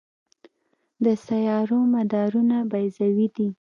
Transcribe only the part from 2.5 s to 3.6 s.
بیضوي دي.